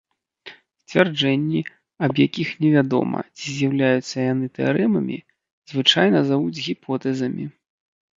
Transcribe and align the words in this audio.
Сцвярджэнні, 0.83 1.59
аб 2.07 2.21
якіх 2.27 2.49
невядома, 2.63 3.19
ці 3.41 3.45
з'яўляюцца 3.57 4.17
яны 4.33 4.45
тэарэмамі, 4.55 5.17
звычайна 5.73 6.19
завуць 6.31 6.63
гіпотэзамі. 6.69 7.45